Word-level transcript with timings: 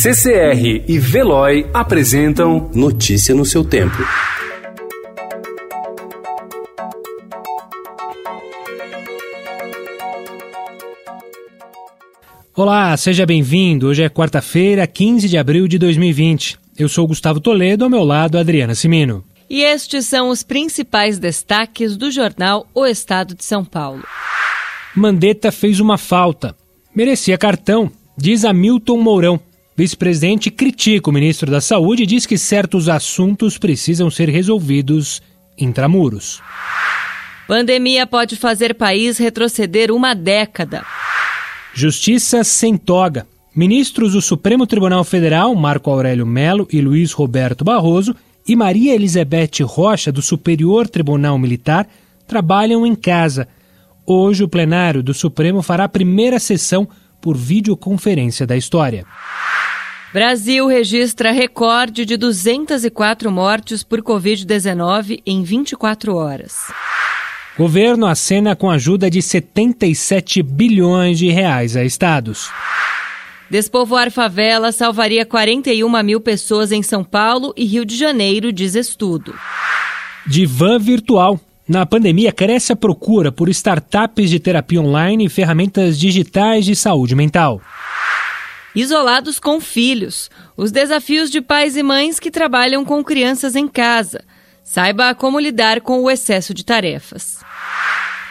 CCR 0.00 0.84
e 0.86 0.96
Veloy 0.96 1.66
apresentam 1.74 2.70
Notícia 2.72 3.34
no 3.34 3.44
seu 3.44 3.64
tempo. 3.64 3.96
Olá, 12.54 12.96
seja 12.96 13.26
bem-vindo. 13.26 13.88
Hoje 13.88 14.04
é 14.04 14.08
quarta-feira, 14.08 14.86
15 14.86 15.28
de 15.28 15.36
abril 15.36 15.66
de 15.66 15.80
2020. 15.80 16.60
Eu 16.78 16.88
sou 16.88 17.04
Gustavo 17.08 17.40
Toledo, 17.40 17.82
ao 17.82 17.90
meu 17.90 18.04
lado, 18.04 18.38
Adriana 18.38 18.76
Simino. 18.76 19.24
E 19.50 19.62
estes 19.62 20.06
são 20.06 20.28
os 20.28 20.44
principais 20.44 21.18
destaques 21.18 21.96
do 21.96 22.08
jornal 22.12 22.68
O 22.72 22.86
Estado 22.86 23.34
de 23.34 23.44
São 23.44 23.64
Paulo. 23.64 24.04
Mandetta 24.94 25.50
fez 25.50 25.80
uma 25.80 25.98
falta. 25.98 26.54
Merecia 26.94 27.36
cartão, 27.36 27.90
diz 28.16 28.44
Hamilton 28.44 28.96
Mourão. 28.98 29.47
Vice-presidente 29.78 30.50
critica 30.50 31.08
o 31.08 31.12
ministro 31.12 31.52
da 31.52 31.60
Saúde 31.60 32.02
e 32.02 32.06
diz 32.06 32.26
que 32.26 32.36
certos 32.36 32.88
assuntos 32.88 33.56
precisam 33.56 34.10
ser 34.10 34.28
resolvidos 34.28 35.22
intramuros. 35.56 36.42
Pandemia 37.46 38.04
pode 38.04 38.34
fazer 38.34 38.74
país 38.74 39.18
retroceder 39.18 39.92
uma 39.92 40.14
década. 40.14 40.84
Justiça 41.72 42.42
sem 42.42 42.76
toga. 42.76 43.24
Ministros 43.54 44.14
do 44.14 44.20
Supremo 44.20 44.66
Tribunal 44.66 45.04
Federal, 45.04 45.54
Marco 45.54 45.92
Aurélio 45.92 46.26
Melo 46.26 46.66
e 46.72 46.80
Luiz 46.80 47.12
Roberto 47.12 47.64
Barroso, 47.64 48.16
e 48.48 48.56
Maria 48.56 48.96
Elizabeth 48.96 49.62
Rocha, 49.62 50.10
do 50.10 50.20
Superior 50.20 50.88
Tribunal 50.88 51.38
Militar, 51.38 51.86
trabalham 52.26 52.84
em 52.84 52.96
casa. 52.96 53.46
Hoje, 54.04 54.42
o 54.42 54.48
plenário 54.48 55.04
do 55.04 55.14
Supremo 55.14 55.62
fará 55.62 55.84
a 55.84 55.88
primeira 55.88 56.40
sessão 56.40 56.88
por 57.20 57.36
videoconferência 57.36 58.44
da 58.44 58.56
história. 58.56 59.06
Brasil 60.10 60.66
registra 60.66 61.32
recorde 61.32 62.06
de 62.06 62.16
204 62.16 63.30
mortes 63.30 63.82
por 63.82 64.00
Covid-19 64.00 65.20
em 65.26 65.42
24 65.42 66.14
horas. 66.14 66.72
Governo 67.58 68.06
acena 68.06 68.56
com 68.56 68.70
ajuda 68.70 69.10
de 69.10 69.20
77 69.20 70.42
bilhões 70.42 71.18
de 71.18 71.28
reais 71.28 71.76
a 71.76 71.84
estados. 71.84 72.50
Despovoar 73.50 74.10
favela 74.10 74.72
salvaria 74.72 75.26
41 75.26 76.02
mil 76.02 76.20
pessoas 76.22 76.72
em 76.72 76.82
São 76.82 77.04
Paulo 77.04 77.52
e 77.54 77.66
Rio 77.66 77.84
de 77.84 77.94
Janeiro, 77.96 78.50
diz 78.50 78.74
estudo. 78.74 79.34
Divã 80.26 80.78
virtual. 80.78 81.38
Na 81.68 81.84
pandemia, 81.84 82.32
cresce 82.32 82.72
a 82.72 82.76
procura 82.76 83.30
por 83.30 83.46
startups 83.50 84.30
de 84.30 84.40
terapia 84.40 84.80
online 84.80 85.26
e 85.26 85.28
ferramentas 85.28 85.98
digitais 85.98 86.64
de 86.64 86.74
saúde 86.74 87.14
mental. 87.14 87.60
Isolados 88.74 89.38
com 89.38 89.60
filhos. 89.60 90.30
Os 90.56 90.70
desafios 90.70 91.30
de 91.30 91.40
pais 91.40 91.76
e 91.76 91.82
mães 91.82 92.20
que 92.20 92.30
trabalham 92.30 92.84
com 92.84 93.02
crianças 93.02 93.56
em 93.56 93.66
casa. 93.66 94.22
Saiba 94.62 95.14
como 95.14 95.40
lidar 95.40 95.80
com 95.80 96.02
o 96.02 96.10
excesso 96.10 96.52
de 96.52 96.64
tarefas. 96.64 97.38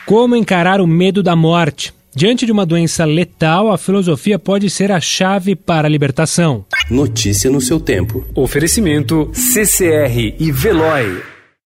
Como 0.05 0.35
encarar 0.35 0.79
o 0.79 0.87
medo 0.87 1.21
da 1.23 1.35
morte? 1.35 1.93
Diante 2.15 2.45
de 2.45 2.51
uma 2.51 2.65
doença 2.65 3.05
letal, 3.05 3.71
a 3.71 3.77
filosofia 3.77 4.39
pode 4.39 4.69
ser 4.69 4.91
a 4.91 4.99
chave 4.99 5.55
para 5.55 5.87
a 5.87 5.91
libertação. 5.91 6.65
Notícia 6.89 7.49
no 7.49 7.61
seu 7.61 7.79
tempo. 7.79 8.25
Oferecimento 8.33 9.29
CCR 9.33 10.35
e 10.39 10.51
Veloy. 10.51 11.36